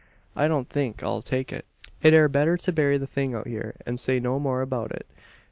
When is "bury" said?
2.73-2.97